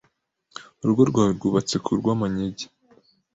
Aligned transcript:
Urugo 0.81 1.01
rwawe 1.09 1.31
rwubatse 1.37 1.75
ku 1.83 1.91
Rwamanyege 1.99 2.65